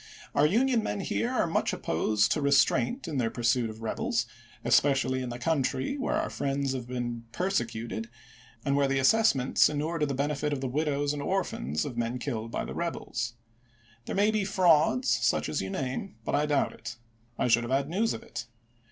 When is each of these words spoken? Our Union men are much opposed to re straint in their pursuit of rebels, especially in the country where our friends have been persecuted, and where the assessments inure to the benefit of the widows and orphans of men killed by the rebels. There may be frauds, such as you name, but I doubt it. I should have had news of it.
Our 0.33 0.47
Union 0.47 0.81
men 0.81 1.05
are 1.27 1.45
much 1.45 1.73
opposed 1.73 2.31
to 2.31 2.41
re 2.41 2.49
straint 2.49 3.07
in 3.07 3.19
their 3.19 3.29
pursuit 3.29 3.69
of 3.69 3.83
rebels, 3.83 4.25
especially 4.65 5.21
in 5.21 5.29
the 5.29 5.37
country 5.37 5.95
where 5.95 6.15
our 6.15 6.31
friends 6.31 6.73
have 6.73 6.87
been 6.87 7.25
persecuted, 7.31 8.09
and 8.65 8.75
where 8.75 8.87
the 8.87 8.97
assessments 8.97 9.69
inure 9.69 9.99
to 9.99 10.07
the 10.07 10.15
benefit 10.15 10.53
of 10.53 10.59
the 10.59 10.67
widows 10.67 11.13
and 11.13 11.21
orphans 11.21 11.85
of 11.85 11.97
men 11.97 12.17
killed 12.17 12.49
by 12.49 12.65
the 12.65 12.73
rebels. 12.73 13.35
There 14.05 14.15
may 14.15 14.31
be 14.31 14.43
frauds, 14.43 15.07
such 15.07 15.47
as 15.47 15.61
you 15.61 15.69
name, 15.69 16.15
but 16.25 16.33
I 16.33 16.47
doubt 16.47 16.73
it. 16.73 16.95
I 17.37 17.47
should 17.47 17.63
have 17.63 17.69
had 17.71 17.87
news 17.87 18.13
of 18.15 18.23
it. 18.23 18.47